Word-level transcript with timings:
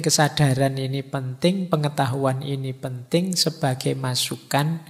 Kesadaran 0.00 0.80
ini 0.80 1.04
penting, 1.04 1.68
pengetahuan 1.68 2.40
ini 2.40 2.72
penting 2.72 3.36
sebagai 3.36 3.92
masukan 3.92 4.80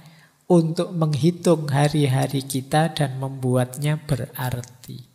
untuk 0.47 0.95
menghitung 0.95 1.67
hari-hari 1.67 2.47
kita 2.47 2.95
dan 2.95 3.19
membuatnya 3.19 3.99
berarti. 3.99 5.10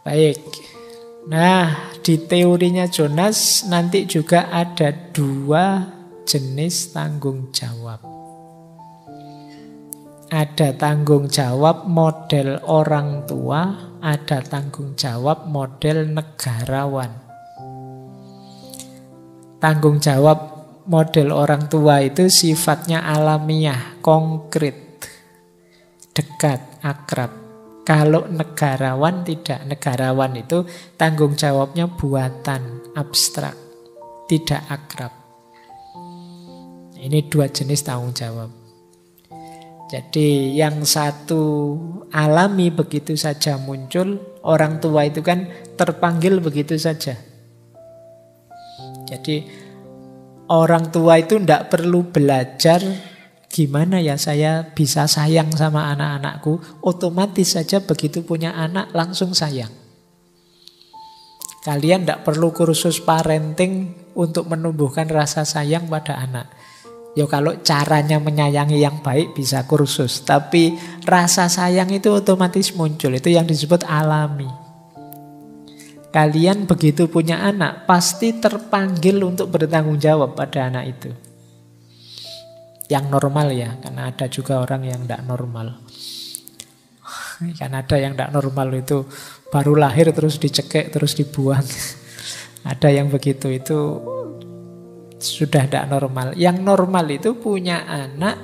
Baik. 0.00 0.40
Nah, 1.28 1.92
di 2.00 2.16
teorinya 2.16 2.88
Jonas 2.88 3.68
nanti 3.68 4.08
juga 4.08 4.48
ada 4.48 4.88
dua 5.12 5.84
jenis 6.24 6.96
tanggung 6.96 7.52
jawab. 7.52 8.00
Ada 10.30 10.72
tanggung 10.78 11.28
jawab 11.28 11.84
model 11.90 12.62
orang 12.64 13.28
tua, 13.28 13.92
ada 14.00 14.40
tanggung 14.40 14.96
jawab 14.96 15.50
model 15.50 16.08
negarawan. 16.08 17.12
Tanggung 19.60 20.00
jawab 20.00 20.38
model 20.88 21.34
orang 21.34 21.68
tua 21.68 22.00
itu 22.00 22.32
sifatnya 22.32 23.04
alamiah, 23.04 24.00
konkret, 24.00 25.04
dekat, 26.16 26.62
akrab. 26.80 27.39
Kalau 27.90 28.30
negarawan 28.30 29.26
tidak, 29.26 29.66
negarawan 29.66 30.38
itu 30.38 30.62
tanggung 30.94 31.34
jawabnya 31.34 31.90
buatan 31.90 32.94
abstrak, 32.94 33.58
tidak 34.30 34.62
akrab. 34.70 35.10
Ini 36.94 37.26
dua 37.26 37.50
jenis 37.50 37.82
tanggung 37.82 38.14
jawab. 38.14 38.46
Jadi 39.90 40.54
yang 40.54 40.86
satu 40.86 41.74
alami 42.14 42.70
begitu 42.70 43.18
saja 43.18 43.58
muncul, 43.58 44.38
orang 44.46 44.78
tua 44.78 45.10
itu 45.10 45.18
kan 45.18 45.50
terpanggil 45.74 46.38
begitu 46.38 46.78
saja. 46.78 47.18
Jadi 49.02 49.50
orang 50.46 50.94
tua 50.94 51.18
itu 51.18 51.42
tidak 51.42 51.74
perlu 51.74 52.06
belajar 52.06 53.09
Gimana 53.50 53.98
ya 53.98 54.14
saya 54.14 54.62
bisa 54.62 55.10
sayang 55.10 55.50
sama 55.58 55.90
anak-anakku? 55.90 56.86
Otomatis 56.86 57.58
saja 57.58 57.82
begitu 57.82 58.22
punya 58.22 58.54
anak 58.54 58.94
langsung 58.94 59.34
sayang. 59.34 59.74
Kalian 61.66 62.06
tidak 62.06 62.22
perlu 62.22 62.54
kursus 62.54 63.02
parenting 63.02 63.90
untuk 64.14 64.46
menumbuhkan 64.46 65.10
rasa 65.10 65.42
sayang 65.42 65.90
pada 65.90 66.22
anak. 66.22 66.46
Ya 67.18 67.26
kalau 67.26 67.58
caranya 67.66 68.22
menyayangi 68.22 68.78
yang 68.78 69.02
baik 69.02 69.34
bisa 69.34 69.66
kursus. 69.66 70.22
Tapi 70.22 70.78
rasa 71.02 71.50
sayang 71.50 71.90
itu 71.90 72.06
otomatis 72.14 72.70
muncul. 72.78 73.18
Itu 73.18 73.34
yang 73.34 73.50
disebut 73.50 73.82
alami. 73.82 74.46
Kalian 76.14 76.70
begitu 76.70 77.10
punya 77.10 77.42
anak 77.42 77.90
pasti 77.90 78.30
terpanggil 78.38 79.18
untuk 79.26 79.50
bertanggung 79.50 79.98
jawab 79.98 80.38
pada 80.38 80.70
anak 80.70 80.86
itu 80.94 81.29
yang 82.90 83.06
normal 83.06 83.54
ya, 83.54 83.78
karena 83.78 84.10
ada 84.10 84.26
juga 84.26 84.58
orang 84.58 84.82
yang 84.82 85.06
tidak 85.06 85.22
normal. 85.22 85.78
Kan 87.56 87.72
ada 87.72 87.96
yang 87.96 88.12
tidak 88.18 88.34
normal 88.36 88.68
itu 88.76 89.06
baru 89.48 89.72
lahir 89.78 90.12
terus 90.12 90.36
dicekek 90.36 90.92
terus 90.92 91.16
dibuang. 91.16 91.64
ada 92.70 92.88
yang 92.92 93.08
begitu 93.08 93.48
itu 93.48 93.78
sudah 95.16 95.70
tidak 95.70 95.86
normal. 95.88 96.34
Yang 96.34 96.56
normal 96.60 97.06
itu 97.08 97.38
punya 97.38 97.86
anak 97.86 98.36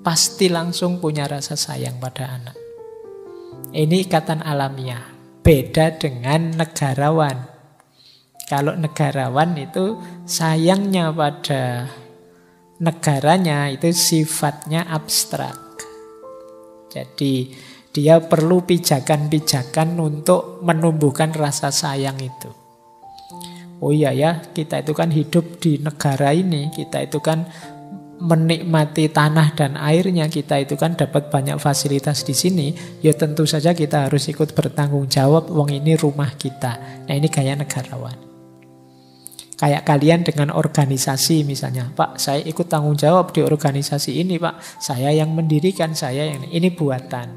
pasti 0.00 0.48
langsung 0.48 1.02
punya 1.02 1.28
rasa 1.28 1.58
sayang 1.58 2.00
pada 2.00 2.24
anak. 2.40 2.56
Ini 3.74 4.08
ikatan 4.08 4.40
alamiah. 4.40 5.04
Beda 5.40 5.92
dengan 5.96 6.56
negarawan. 6.56 7.48
Kalau 8.48 8.74
negarawan 8.74 9.54
itu 9.56 10.00
sayangnya 10.26 11.14
pada 11.14 11.86
negaranya 12.80 13.68
itu 13.68 13.92
sifatnya 13.92 14.88
abstrak. 14.88 15.56
Jadi 16.90 17.54
dia 17.92 18.18
perlu 18.18 18.64
pijakan-pijakan 18.64 20.00
untuk 20.00 20.64
menumbuhkan 20.64 21.30
rasa 21.36 21.68
sayang 21.70 22.18
itu. 22.18 22.50
Oh 23.80 23.92
iya 23.92 24.12
ya, 24.12 24.40
kita 24.52 24.84
itu 24.84 24.92
kan 24.92 25.08
hidup 25.08 25.56
di 25.56 25.80
negara 25.80 26.36
ini, 26.36 26.68
kita 26.68 27.00
itu 27.00 27.16
kan 27.20 27.48
menikmati 28.20 29.08
tanah 29.08 29.56
dan 29.56 29.80
airnya, 29.80 30.28
kita 30.28 30.60
itu 30.60 30.76
kan 30.76 30.92
dapat 30.92 31.32
banyak 31.32 31.56
fasilitas 31.56 32.20
di 32.20 32.36
sini, 32.36 32.76
ya 33.00 33.16
tentu 33.16 33.48
saja 33.48 33.72
kita 33.72 34.12
harus 34.12 34.28
ikut 34.28 34.52
bertanggung 34.52 35.08
jawab, 35.08 35.48
wong 35.48 35.72
ini 35.72 35.96
rumah 35.96 36.36
kita. 36.36 37.04
Nah 37.08 37.14
ini 37.16 37.32
gaya 37.32 37.56
negarawan. 37.56 38.29
Kayak 39.60 39.84
kalian 39.84 40.24
dengan 40.24 40.56
organisasi 40.56 41.44
misalnya, 41.44 41.92
Pak, 41.92 42.16
saya 42.16 42.40
ikut 42.40 42.64
tanggung 42.64 42.96
jawab 42.96 43.36
di 43.36 43.44
organisasi 43.44 44.16
ini, 44.24 44.40
Pak. 44.40 44.80
Saya 44.80 45.12
yang 45.12 45.36
mendirikan, 45.36 45.92
saya 45.92 46.32
yang 46.32 46.48
ini 46.48 46.72
buatan. 46.72 47.28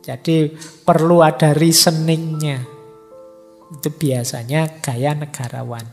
Jadi 0.00 0.56
perlu 0.88 1.20
ada 1.20 1.52
reasoningnya. 1.52 2.64
Itu 3.76 3.92
biasanya 3.92 4.80
gaya 4.80 5.12
negarawan. 5.12 5.84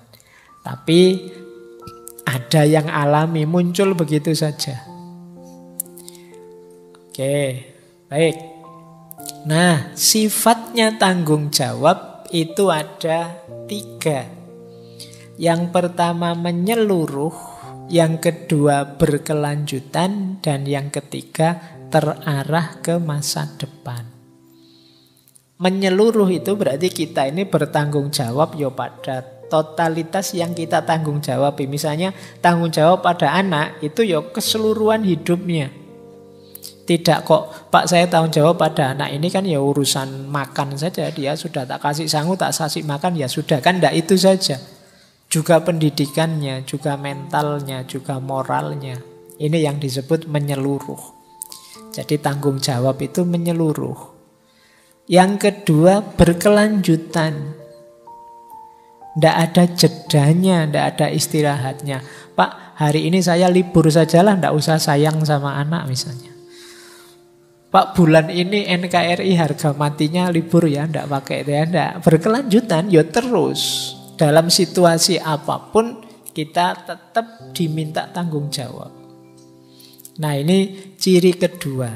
Tapi 0.63 1.19
ada 2.23 2.63
yang 2.63 2.87
alami, 2.87 3.43
muncul 3.43 3.99
begitu 3.99 4.31
saja. 4.31 4.87
Oke, 7.11 7.35
baik. 8.07 8.37
Nah, 9.51 9.91
sifatnya 9.99 10.95
tanggung 10.95 11.51
jawab 11.51 12.23
itu 12.31 12.71
ada 12.71 13.35
tiga. 13.67 14.42
Yang 15.41 15.73
pertama 15.73 16.38
menyeluruh, 16.38 17.33
yang 17.89 18.21
kedua 18.21 18.97
berkelanjutan, 19.01 20.38
dan 20.45 20.69
yang 20.69 20.94
ketiga 20.94 21.57
terarah 21.89 22.77
ke 22.81 23.01
masa 23.01 23.49
depan. 23.57 24.05
Menyeluruh 25.57 26.29
itu 26.29 26.53
berarti 26.53 26.89
kita 26.89 27.29
ini 27.29 27.49
bertanggung 27.49 28.13
jawab 28.13 28.53
ya 28.57 28.69
pada 28.73 29.21
totalitas 29.49 30.33
yang 30.33 30.57
kita 30.57 30.81
tanggung 30.85 31.21
jawab. 31.21 31.57
Misalnya 31.65 32.13
tanggung 32.41 32.73
jawab 32.73 33.05
pada 33.05 33.33
anak 33.38 33.81
itu 33.85 34.01
ya 34.01 34.21
keseluruhan 34.21 35.05
hidupnya. 35.05 35.69
Tidak 36.83 37.23
kok, 37.23 37.71
Pak 37.71 37.88
saya 37.88 38.11
tanggung 38.11 38.33
jawab 38.33 38.59
pada 38.59 38.91
anak 38.91 39.15
ini 39.15 39.31
kan 39.31 39.47
ya 39.47 39.61
urusan 39.61 40.27
makan 40.27 40.75
saja. 40.75 41.07
Dia 41.13 41.38
sudah 41.38 41.63
tak 41.63 41.79
kasih 41.79 42.11
sangu, 42.11 42.35
tak 42.35 42.51
kasih 42.51 42.83
makan, 42.83 43.15
ya 43.15 43.31
sudah 43.31 43.63
kan 43.63 43.79
tidak 43.79 43.95
itu 44.03 44.19
saja. 44.19 44.59
Juga 45.33 45.57
pendidikannya, 45.66 46.61
juga 46.61 46.94
mentalnya, 46.94 47.81
juga 47.89 48.21
moralnya. 48.21 49.01
Ini 49.41 49.66
yang 49.66 49.81
disebut 49.81 50.30
menyeluruh. 50.30 51.01
Jadi 51.89 52.21
tanggung 52.21 52.62
jawab 52.62 53.01
itu 53.01 53.25
menyeluruh. 53.25 54.13
Yang 55.09 55.31
kedua 55.41 56.06
berkelanjutan. 56.06 57.57
Tidak 59.18 59.35
ada 59.50 59.63
jedanya, 59.74 60.69
tidak 60.69 60.85
ada 60.94 61.07
istirahatnya. 61.09 62.06
Pak, 62.38 62.77
hari 62.77 63.09
ini 63.09 63.18
saya 63.18 63.50
libur 63.50 63.89
sajalah, 63.89 64.38
tidak 64.38 64.53
usah 64.53 64.77
sayang 64.77 65.18
sama 65.25 65.57
anak 65.57 65.89
misalnya. 65.89 66.30
Pak 67.74 67.97
bulan 67.97 68.30
ini 68.30 68.69
NKRI 68.69 69.33
harga 69.33 69.74
matinya 69.74 70.30
libur 70.30 70.69
ya, 70.69 70.85
tidak 70.85 71.09
pakai 71.09 71.41
ya, 71.41 71.65
tidak. 71.65 72.06
Berkelanjutan, 72.06 72.94
ya 72.94 73.01
terus. 73.01 73.97
Dalam 74.23 74.47
situasi 74.47 75.19
apa 75.19 75.67
pun 75.67 75.99
kita 76.31 76.87
tetap 76.87 77.51
diminta 77.51 78.07
tanggung 78.07 78.47
jawab. 78.47 78.87
Nah 80.23 80.39
ini 80.39 80.95
ciri 80.95 81.35
kedua. 81.35 81.91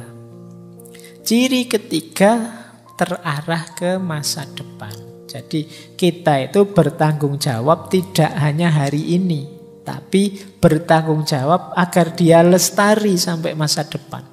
Ciri 1.23 1.71
ketiga 1.71 2.51
terarah 2.99 3.71
ke 3.71 3.95
masa 3.95 4.43
depan. 4.43 4.91
Jadi 5.23 5.95
kita 5.95 6.51
itu 6.51 6.67
bertanggung 6.67 7.39
jawab 7.39 7.87
tidak 7.87 8.35
hanya 8.35 8.75
hari 8.75 9.15
ini, 9.15 9.47
tapi 9.87 10.35
bertanggung 10.59 11.23
jawab 11.23 11.71
agar 11.79 12.11
dia 12.11 12.43
lestari 12.43 13.15
sampai 13.15 13.55
masa 13.55 13.87
depan. 13.87 14.27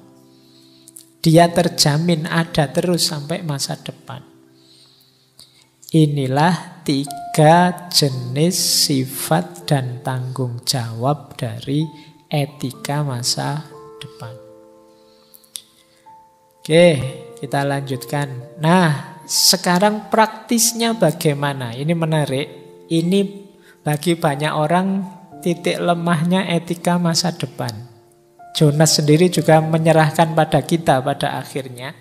Dia 1.23 1.47
terjamin 1.47 2.27
ada 2.27 2.67
terus 2.67 3.07
sampai 3.07 3.39
masa 3.39 3.79
depan. 3.79 4.34
Inilah 5.95 6.83
tiga 6.83 7.87
jenis 7.87 8.83
sifat 8.83 9.63
dan 9.63 10.03
tanggung 10.03 10.59
jawab 10.67 11.39
dari 11.39 11.87
etika 12.27 12.99
masa 12.99 13.63
depan. 14.03 14.35
Oke, 16.59 16.87
kita 17.39 17.63
lanjutkan. 17.63 18.59
Nah, 18.59 19.23
sekarang 19.23 20.11
praktisnya 20.11 20.99
bagaimana? 20.99 21.71
Ini 21.71 21.95
menarik. 21.95 22.47
Ini 22.91 23.19
bagi 23.79 24.19
banyak 24.19 24.51
orang 24.51 24.87
titik 25.39 25.79
lemahnya 25.79 26.43
etika 26.51 26.99
masa 26.99 27.31
depan. 27.31 27.71
Jonas 28.51 28.99
sendiri 28.99 29.31
juga 29.31 29.63
menyerahkan 29.63 30.35
pada 30.35 30.59
kita 30.59 30.99
pada 30.99 31.39
akhirnya. 31.39 31.95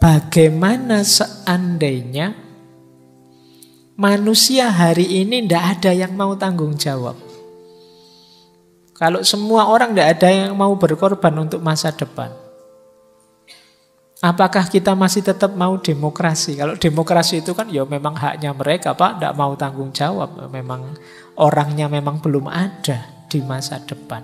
Bagaimana 0.00 1.04
seandainya 1.04 2.48
manusia 4.00 4.72
hari 4.72 5.04
ini 5.20 5.44
tidak 5.44 5.76
ada 5.76 5.92
yang 5.92 6.16
mau 6.16 6.32
tanggung 6.32 6.72
jawab? 6.72 7.20
Kalau 8.96 9.20
semua 9.20 9.68
orang 9.68 9.92
tidak 9.92 10.08
ada 10.16 10.28
yang 10.32 10.56
mau 10.56 10.72
berkorban 10.72 11.36
untuk 11.36 11.60
masa 11.60 11.92
depan. 11.92 12.32
Apakah 14.20 14.68
kita 14.68 14.92
masih 14.92 15.24
tetap 15.24 15.52
mau 15.56 15.80
demokrasi? 15.80 16.56
Kalau 16.56 16.76
demokrasi 16.76 17.40
itu 17.40 17.56
kan 17.56 17.68
ya 17.72 17.88
memang 17.88 18.12
haknya 18.16 18.52
mereka, 18.52 18.92
Pak, 18.92 19.16
tidak 19.20 19.36
mau 19.36 19.56
tanggung 19.56 19.92
jawab. 19.92 20.48
Memang 20.52 20.96
orangnya 21.40 21.88
memang 21.88 22.20
belum 22.20 22.44
ada 22.48 23.24
di 23.32 23.40
masa 23.40 23.80
depan. 23.80 24.20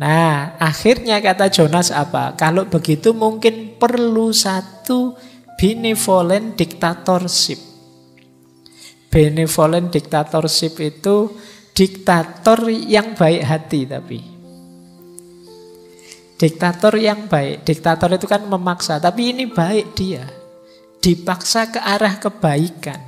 Nah, 0.00 0.56
akhirnya 0.56 1.20
kata 1.20 1.52
Jonas 1.52 1.92
apa? 1.92 2.32
Kalau 2.40 2.64
begitu 2.64 3.12
mungkin 3.12 3.76
perlu 3.76 4.32
satu 4.32 5.12
benevolent 5.60 6.56
dictatorship. 6.56 7.67
Benevolent 9.18 9.90
dictatorship 9.90 10.78
itu 10.78 11.34
diktator 11.74 12.70
yang 12.70 13.18
baik 13.18 13.42
hati 13.42 13.82
tapi 13.82 14.38
Diktator 16.38 16.94
yang 17.02 17.26
baik, 17.26 17.66
diktator 17.66 18.14
itu 18.14 18.30
kan 18.30 18.46
memaksa, 18.46 19.02
tapi 19.02 19.34
ini 19.34 19.50
baik 19.50 19.98
dia. 19.98 20.22
Dipaksa 21.02 21.66
ke 21.74 21.82
arah 21.82 22.14
kebaikan. 22.22 23.02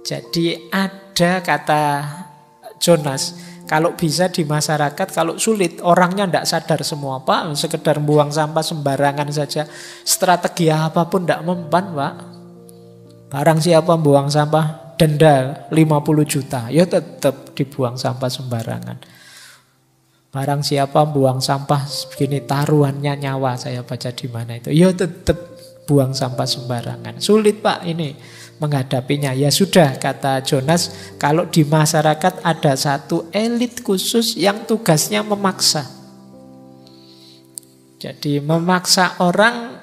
Jadi 0.00 0.72
ada 0.72 1.44
kata 1.44 1.84
Jonas, 2.80 3.36
kalau 3.68 3.92
bisa 3.92 4.32
di 4.32 4.48
masyarakat, 4.48 5.12
kalau 5.12 5.36
sulit 5.36 5.76
orangnya 5.84 6.24
tidak 6.24 6.48
sadar 6.48 6.80
semua 6.80 7.20
Pak, 7.20 7.52
sekedar 7.52 8.00
buang 8.00 8.32
sampah 8.32 8.64
sembarangan 8.64 9.28
saja. 9.28 9.68
Strategi 10.08 10.72
apa 10.72 11.04
pun 11.04 11.28
tidak 11.28 11.44
mempan 11.44 11.92
Pak. 11.92 12.33
Barang 13.34 13.58
siapa 13.58 13.98
buang 13.98 14.30
sampah, 14.30 14.94
denda 14.94 15.66
50 15.74 16.22
juta, 16.22 16.70
ya 16.70 16.86
tetap 16.86 17.50
dibuang 17.58 17.98
sampah 17.98 18.30
sembarangan. 18.30 19.02
Barang 20.30 20.62
siapa 20.62 21.02
buang 21.02 21.42
sampah 21.42 21.82
begini 22.14 22.46
taruhannya 22.46 23.18
nyawa 23.18 23.58
saya 23.58 23.82
baca 23.82 24.14
di 24.14 24.30
mana 24.30 24.54
itu. 24.54 24.70
Ya 24.70 24.94
tetap 24.94 25.34
buang 25.90 26.14
sampah 26.14 26.46
sembarangan. 26.46 27.18
Sulit 27.18 27.58
Pak 27.58 27.82
ini 27.90 28.14
menghadapinya. 28.62 29.34
Ya 29.34 29.50
sudah 29.50 29.98
kata 29.98 30.38
Jonas, 30.46 31.14
kalau 31.18 31.50
di 31.50 31.66
masyarakat 31.66 32.38
ada 32.46 32.72
satu 32.78 33.26
elit 33.34 33.82
khusus 33.82 34.38
yang 34.38 34.62
tugasnya 34.62 35.26
memaksa. 35.26 35.90
Jadi 37.98 38.38
memaksa 38.38 39.18
orang 39.18 39.73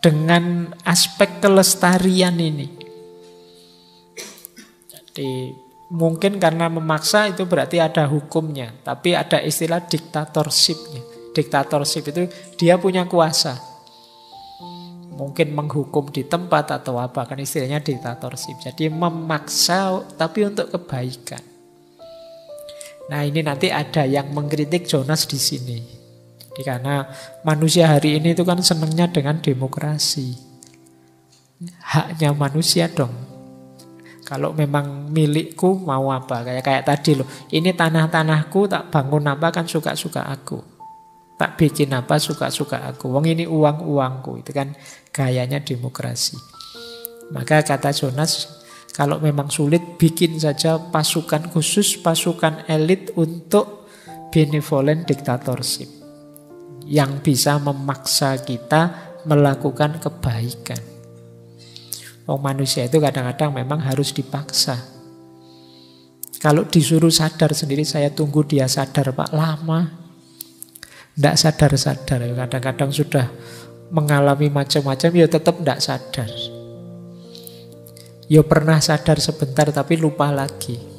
dengan 0.00 0.74
aspek 0.84 1.44
kelestarian 1.44 2.36
ini. 2.40 2.68
Jadi 4.90 5.52
Mungkin 5.90 6.38
karena 6.38 6.70
memaksa 6.70 7.34
itu 7.34 7.42
berarti 7.50 7.82
ada 7.82 8.06
hukumnya, 8.06 8.70
tapi 8.86 9.18
ada 9.18 9.42
istilah 9.42 9.82
diktatorshipnya. 9.82 11.02
Diktatorship 11.34 12.14
itu 12.14 12.30
dia 12.54 12.78
punya 12.78 13.10
kuasa. 13.10 13.58
Mungkin 15.10 15.50
menghukum 15.50 16.14
di 16.14 16.22
tempat 16.30 16.70
atau 16.78 16.94
apa, 17.02 17.26
kan 17.26 17.42
istilahnya 17.42 17.82
diktatorship. 17.82 18.62
Jadi 18.62 18.86
memaksa 18.86 20.06
tapi 20.14 20.46
untuk 20.46 20.70
kebaikan. 20.70 21.42
Nah 23.10 23.26
ini 23.26 23.42
nanti 23.42 23.74
ada 23.74 24.06
yang 24.06 24.30
mengkritik 24.30 24.86
Jonas 24.86 25.26
di 25.26 25.42
sini. 25.42 25.99
Jadi 26.50 26.62
karena 26.66 27.06
manusia 27.46 27.86
hari 27.86 28.18
ini 28.18 28.34
itu 28.34 28.42
kan 28.42 28.58
senangnya 28.58 29.06
dengan 29.06 29.38
demokrasi. 29.38 30.34
Haknya 31.84 32.32
manusia 32.32 32.88
dong 32.88 33.30
kalau 34.30 34.54
memang 34.54 35.10
milikku 35.10 35.82
mau 35.82 36.14
apa? 36.14 36.46
Kayak 36.46 36.62
kayak 36.62 36.84
tadi 36.86 37.18
loh. 37.18 37.26
Ini 37.50 37.74
tanah-tanahku 37.74 38.70
tak 38.70 38.86
bangun 38.86 39.26
apa 39.26 39.50
kan 39.50 39.66
suka-suka 39.66 40.22
aku. 40.22 40.62
Tak 41.34 41.58
bikin 41.58 41.90
apa 41.90 42.14
suka-suka 42.14 42.78
aku. 42.94 43.10
Wong 43.10 43.26
ini 43.26 43.42
uang-uangku. 43.50 44.38
Itu 44.38 44.54
kan 44.54 44.78
gayanya 45.10 45.58
demokrasi. 45.58 46.38
Maka 47.34 47.66
kata 47.66 47.90
Jonas, 47.90 48.46
kalau 48.94 49.18
memang 49.18 49.50
sulit 49.50 49.98
bikin 49.98 50.38
saja 50.38 50.78
pasukan 50.78 51.50
khusus, 51.50 51.98
pasukan 51.98 52.70
elit 52.70 53.10
untuk 53.18 53.90
benevolent 54.30 55.10
dictatorship. 55.10 55.99
Yang 56.90 57.22
bisa 57.22 57.62
memaksa 57.62 58.34
kita 58.42 59.14
melakukan 59.22 60.02
kebaikan. 60.02 60.82
Oh 62.26 62.38
manusia 62.38 62.86
itu 62.86 62.98
kadang-kadang 62.98 63.54
memang 63.54 63.78
harus 63.78 64.10
dipaksa. 64.10 64.78
Kalau 66.40 66.64
disuruh 66.64 67.12
sadar 67.12 67.52
sendiri, 67.52 67.84
saya 67.84 68.08
tunggu 68.10 68.42
dia 68.42 68.64
sadar 68.64 69.12
Pak 69.12 69.30
lama. 69.30 69.92
Tidak 71.12 71.36
sadar-sadar. 71.36 72.26
Kadang-kadang 72.32 72.88
sudah 72.88 73.28
mengalami 73.92 74.48
macam-macam, 74.48 75.10
ya 75.20 75.26
tetap 75.28 75.60
tidak 75.60 75.78
sadar. 75.84 76.30
Ya 78.30 78.40
pernah 78.40 78.80
sadar 78.80 79.20
sebentar 79.20 79.68
tapi 79.68 80.00
lupa 80.00 80.32
lagi. 80.32 80.89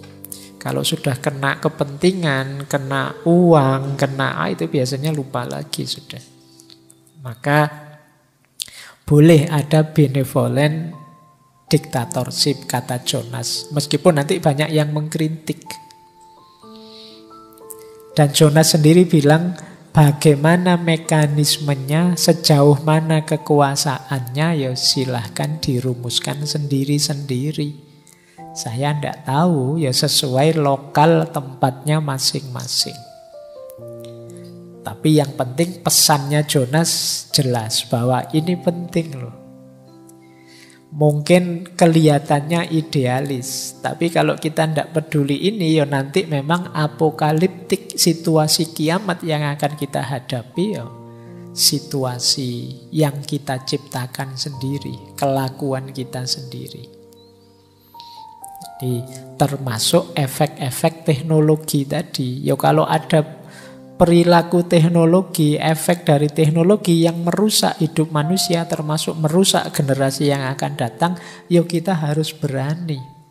Kalau 0.62 0.86
sudah 0.86 1.18
kena 1.18 1.58
kepentingan, 1.58 2.70
kena 2.70 3.26
uang, 3.26 3.98
kena 3.98 4.46
itu 4.46 4.70
biasanya 4.70 5.10
lupa 5.10 5.42
lagi 5.42 5.90
sudah. 5.90 6.22
Maka 7.26 7.66
boleh 9.02 9.50
ada 9.50 9.82
benevolent 9.90 10.94
diktatorship 11.66 12.70
kata 12.70 13.02
Jonas. 13.02 13.74
Meskipun 13.74 14.22
nanti 14.22 14.38
banyak 14.38 14.70
yang 14.70 14.94
mengkritik. 14.94 15.66
Dan 18.14 18.30
Jonas 18.30 18.78
sendiri 18.78 19.10
bilang 19.10 19.58
bagaimana 19.90 20.78
mekanismenya, 20.78 22.14
sejauh 22.14 22.86
mana 22.86 23.26
kekuasaannya, 23.26 24.62
ya 24.62 24.72
silahkan 24.78 25.58
dirumuskan 25.58 26.46
sendiri-sendiri. 26.46 27.91
Saya 28.52 28.92
tidak 28.92 29.24
tahu, 29.24 29.80
ya 29.80 29.96
sesuai 29.96 30.60
lokal 30.60 31.32
tempatnya 31.32 32.04
masing-masing. 32.04 32.98
Tapi 34.82 35.22
yang 35.22 35.32
penting 35.40 35.80
pesannya 35.80 36.44
Jonas 36.44 37.24
jelas 37.32 37.88
bahwa 37.88 38.28
ini 38.36 38.60
penting 38.60 39.08
loh. 39.16 39.36
Mungkin 40.92 41.72
kelihatannya 41.80 42.68
idealis, 42.76 43.80
tapi 43.80 44.12
kalau 44.12 44.36
kita 44.36 44.68
tidak 44.68 44.92
peduli 44.92 45.48
ini, 45.48 45.80
ya 45.80 45.88
nanti 45.88 46.28
memang 46.28 46.76
apokaliptik 46.76 47.96
situasi 47.96 48.76
kiamat 48.76 49.24
yang 49.24 49.48
akan 49.48 49.80
kita 49.80 50.04
hadapi, 50.04 50.66
ya 50.76 50.84
situasi 51.56 52.84
yang 52.92 53.24
kita 53.24 53.64
ciptakan 53.64 54.36
sendiri, 54.36 55.16
kelakuan 55.16 55.96
kita 55.96 56.28
sendiri. 56.28 57.01
Jadi 58.62 59.02
termasuk 59.38 60.14
efek-efek 60.14 61.06
teknologi 61.06 61.90
tadi. 61.90 62.46
Ya 62.46 62.54
kalau 62.54 62.86
ada 62.86 63.26
perilaku 63.98 64.66
teknologi, 64.66 65.58
efek 65.58 66.06
dari 66.06 66.30
teknologi 66.30 67.06
yang 67.06 67.22
merusak 67.22 67.78
hidup 67.82 68.10
manusia 68.14 68.66
termasuk 68.66 69.18
merusak 69.18 69.70
generasi 69.74 70.30
yang 70.30 70.46
akan 70.54 70.74
datang, 70.78 71.14
yuk 71.50 71.70
kita 71.70 71.94
harus 71.94 72.34
berani 72.34 73.22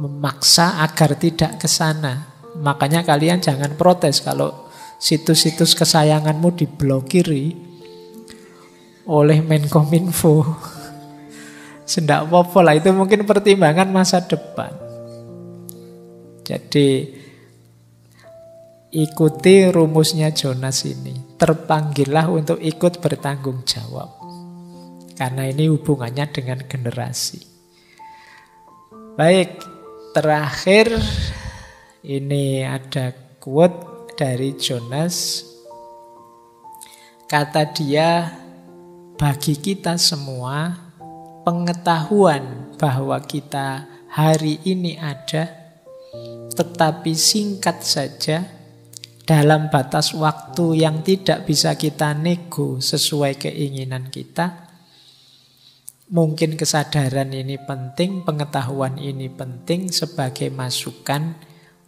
memaksa 0.00 0.80
agar 0.80 1.18
tidak 1.18 1.60
ke 1.60 1.68
sana. 1.68 2.30
Makanya 2.56 3.04
kalian 3.04 3.42
jangan 3.44 3.76
protes 3.76 4.24
kalau 4.24 4.70
situs-situs 4.96 5.76
kesayanganmu 5.76 6.56
diblokiri 6.56 7.54
oleh 9.06 9.38
Menkominfo. 9.44 10.56
Sendak 11.90 12.30
popo 12.30 12.62
lah, 12.62 12.78
itu 12.78 12.94
mungkin 12.94 13.26
pertimbangan 13.26 13.90
masa 13.90 14.22
depan. 14.22 14.70
Jadi 16.46 17.10
ikuti 18.94 19.66
rumusnya 19.74 20.30
Jonas 20.30 20.86
ini. 20.86 21.34
Terpanggillah 21.34 22.30
untuk 22.30 22.62
ikut 22.62 23.02
bertanggung 23.02 23.66
jawab. 23.66 24.06
Karena 25.18 25.50
ini 25.50 25.66
hubungannya 25.66 26.30
dengan 26.30 26.62
generasi. 26.62 27.42
Baik, 29.18 29.58
terakhir 30.14 30.94
ini 32.06 32.62
ada 32.62 33.10
quote 33.42 34.14
dari 34.14 34.54
Jonas. 34.54 35.42
Kata 37.26 37.66
dia, 37.74 38.30
bagi 39.18 39.58
kita 39.58 39.98
semua, 39.98 40.89
pengetahuan 41.50 42.78
bahwa 42.78 43.18
kita 43.26 43.82
hari 44.06 44.62
ini 44.62 44.94
ada, 44.94 45.50
tetapi 46.54 47.10
singkat 47.18 47.82
saja, 47.82 48.46
dalam 49.26 49.66
batas 49.66 50.14
waktu 50.14 50.86
yang 50.86 51.02
tidak 51.02 51.50
bisa 51.50 51.74
kita 51.74 52.14
nego 52.14 52.78
sesuai 52.78 53.42
keinginan 53.42 54.14
kita, 54.14 54.70
mungkin 56.14 56.54
kesadaran 56.54 57.34
ini 57.34 57.58
penting, 57.58 58.22
pengetahuan 58.22 58.94
ini 59.02 59.26
penting 59.26 59.90
sebagai 59.90 60.54
masukan 60.54 61.34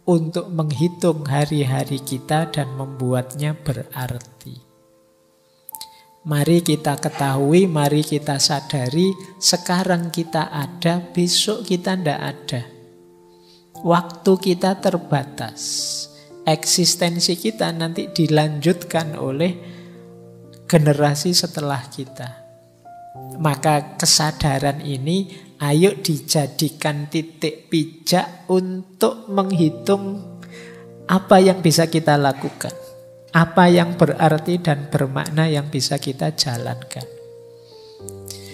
untuk 0.03 0.51
menghitung 0.51 1.23
hari-hari 1.23 2.03
kita 2.03 2.51
dan 2.51 2.67
membuatnya 2.75 3.55
berarti. 3.55 4.62
Mari 6.23 6.63
kita 6.63 6.95
ketahui, 7.03 7.67
mari 7.67 7.99
kita 7.99 8.39
sadari, 8.39 9.11
sekarang 9.43 10.07
kita 10.07 10.55
ada, 10.55 11.03
besok 11.11 11.67
kita 11.67 11.99
tidak 11.99 12.19
ada. 12.23 12.61
Waktu 13.83 14.31
kita 14.39 14.79
terbatas. 14.79 15.59
Eksistensi 16.47 17.35
kita 17.35 17.75
nanti 17.75 18.07
dilanjutkan 18.07 19.19
oleh 19.19 19.51
generasi 20.63 21.35
setelah 21.35 21.91
kita. 21.91 22.29
Maka 23.43 23.99
kesadaran 23.99 24.79
ini 24.79 25.27
ayo 25.59 25.91
dijadikan 25.99 27.11
titik 27.11 27.67
pijak 27.67 28.47
untuk 28.47 29.27
menghitung 29.27 30.23
apa 31.03 31.43
yang 31.43 31.59
bisa 31.59 31.91
kita 31.91 32.15
lakukan 32.15 32.82
apa 33.33 33.65
yang 33.65 33.97
berarti 33.97 34.61
dan 34.61 34.93
bermakna 34.93 35.49
yang 35.49 35.73
bisa 35.73 35.97
kita 35.97 36.37
jalankan. 36.37 37.05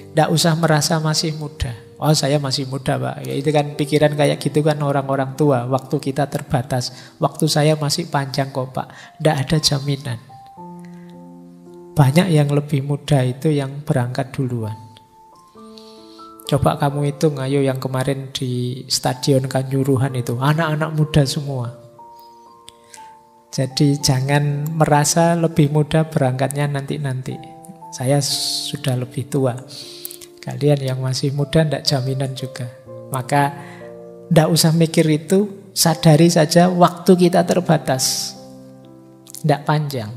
Tidak 0.10 0.30
usah 0.32 0.56
merasa 0.56 1.04
masih 1.04 1.36
muda. 1.36 1.76
Oh 2.00 2.16
saya 2.16 2.40
masih 2.40 2.64
muda 2.64 2.96
pak. 2.96 3.28
Ya, 3.28 3.36
itu 3.36 3.52
kan 3.52 3.76
pikiran 3.76 4.16
kayak 4.16 4.40
gitu 4.40 4.64
kan 4.64 4.80
orang-orang 4.80 5.36
tua. 5.36 5.68
Waktu 5.68 6.00
kita 6.00 6.32
terbatas. 6.32 6.96
Waktu 7.20 7.46
saya 7.52 7.76
masih 7.76 8.08
panjang 8.08 8.56
kok 8.56 8.72
pak. 8.72 8.88
Tidak 9.20 9.36
ada 9.36 9.58
jaminan. 9.60 10.20
Banyak 12.00 12.32
yang 12.32 12.48
lebih 12.48 12.88
muda 12.88 13.20
itu 13.28 13.52
yang 13.52 13.84
berangkat 13.84 14.32
duluan. 14.32 14.80
Coba 16.48 16.80
kamu 16.80 17.14
hitung, 17.14 17.38
ayo 17.38 17.62
yang 17.62 17.78
kemarin 17.78 18.32
di 18.32 18.82
Stadion 18.88 19.46
Kanjuruhan 19.46 20.16
itu. 20.16 20.40
Anak-anak 20.40 20.96
muda 20.96 21.22
semua. 21.28 21.88
Jadi 23.60 24.00
jangan 24.00 24.72
merasa 24.72 25.36
lebih 25.36 25.68
mudah 25.68 26.08
berangkatnya 26.08 26.72
nanti-nanti. 26.72 27.36
Saya 27.92 28.24
sudah 28.24 28.96
lebih 28.96 29.28
tua. 29.28 29.51
Kalian 30.39 30.80
yang 30.80 31.04
masih 31.04 31.36
muda 31.36 31.68
tidak 31.68 31.84
jaminan 31.84 32.32
juga. 32.39 32.72
Maka 33.12 33.51
tidak 34.32 34.48
usah 34.48 34.72
mikir 34.72 35.04
itu, 35.12 35.68
sadari 35.75 36.32
saja 36.32 36.72
waktu 36.72 37.20
kita 37.20 37.44
terbatas. 37.44 38.32
Tidak 39.44 39.68
panjang. 39.68 40.08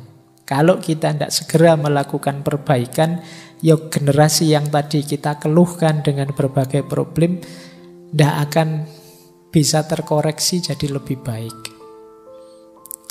Kalau 0.46 0.78
kita 0.78 1.10
tidak 1.10 1.34
segera 1.34 1.74
melakukan 1.74 2.46
perbaikan, 2.46 3.26
ya 3.58 3.74
generasi 3.74 4.54
yang 4.54 4.70
tadi 4.70 5.02
kita 5.02 5.42
keluhkan 5.42 6.06
dengan 6.06 6.30
berbagai 6.30 6.86
problem, 6.86 7.42
tidak 8.14 8.34
akan 8.46 8.86
bisa 9.50 9.82
terkoreksi 9.82 10.62
jadi 10.62 10.94
lebih 10.94 11.18
baik. 11.26 11.71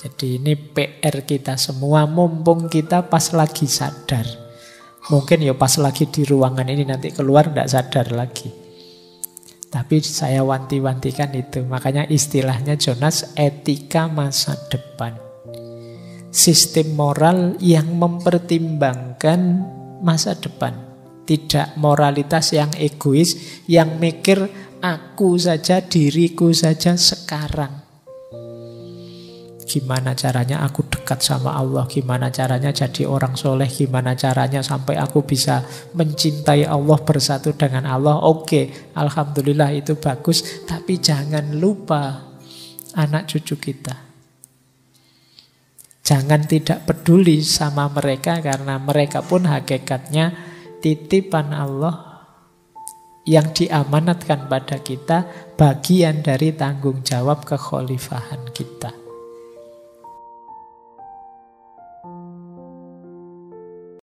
Jadi 0.01 0.41
ini 0.41 0.58
PR 0.58 1.22
kita 1.22 1.62
semua 1.62 2.10
mumpung 2.10 2.65
kita 2.65 3.05
pas 3.05 3.29
lagi 3.38 3.70
sadar. 3.70 4.25
Mungkin 5.13 5.46
ya 5.46 5.53
pas 5.53 5.77
lagi 5.77 6.10
di 6.10 6.25
ruangan 6.25 6.65
ini 6.65 6.89
nanti 6.89 7.13
keluar 7.13 7.53
tidak 7.53 7.70
sadar 7.70 8.10
lagi. 8.10 8.50
Tapi 9.70 10.01
saya 10.01 10.41
wanti-wantikan 10.41 11.29
itu. 11.38 11.62
Makanya 11.70 12.10
istilahnya 12.10 12.81
Jonas 12.81 13.38
etika 13.38 14.10
masa 14.10 14.58
depan. 14.74 15.13
Sistem 16.34 16.98
moral 16.98 17.62
yang 17.62 17.93
mempertimbangkan 17.93 19.39
masa 20.01 20.34
depan. 20.34 20.74
Tidak 21.29 21.77
moralitas 21.77 22.58
yang 22.58 22.74
egois, 22.74 23.62
yang 23.70 24.01
mikir 24.01 24.50
aku 24.81 25.38
saja, 25.38 25.86
diriku 25.86 26.50
saja 26.58 26.98
sekarang. 26.98 27.80
Gimana 29.71 30.11
caranya 30.19 30.67
aku 30.67 30.83
dekat 30.83 31.23
sama 31.23 31.55
Allah, 31.55 31.87
gimana 31.87 32.27
caranya 32.27 32.75
jadi 32.75 33.07
orang 33.07 33.39
soleh, 33.39 33.71
gimana 33.71 34.19
caranya 34.19 34.59
sampai 34.59 34.99
aku 34.99 35.23
bisa 35.23 35.63
mencintai 35.95 36.67
Allah 36.67 36.99
bersatu 36.99 37.55
dengan 37.55 37.87
Allah. 37.87 38.19
Oke, 38.19 38.91
Alhamdulillah 38.91 39.71
itu 39.71 39.95
bagus, 39.95 40.67
tapi 40.67 40.99
jangan 40.99 41.55
lupa 41.55 42.35
anak 42.99 43.31
cucu 43.31 43.55
kita. 43.71 43.95
Jangan 46.03 46.43
tidak 46.43 46.83
peduli 46.83 47.39
sama 47.39 47.87
mereka 47.87 48.43
karena 48.43 48.75
mereka 48.75 49.23
pun 49.23 49.47
hakikatnya 49.47 50.35
titipan 50.83 51.55
Allah 51.55 52.27
yang 53.23 53.55
diamanatkan 53.55 54.51
pada 54.51 54.83
kita 54.83 55.23
bagian 55.55 56.19
dari 56.19 56.51
tanggung 56.51 56.99
jawab 57.07 57.47
kekhalifahan 57.47 58.51
kita. 58.51 59.00